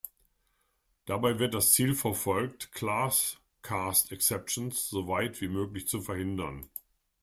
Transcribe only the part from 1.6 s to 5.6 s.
Ziel verfolgt, Class-Cast-Exceptions so weit wie